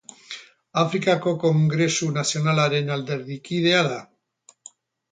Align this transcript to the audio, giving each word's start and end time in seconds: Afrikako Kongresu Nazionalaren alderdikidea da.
Afrikako 0.83 1.33
Kongresu 1.45 2.09
Nazionalaren 2.17 2.93
alderdikidea 2.99 3.87
da. 3.95 4.05